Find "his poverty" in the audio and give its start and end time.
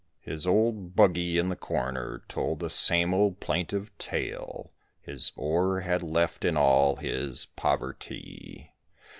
6.95-8.73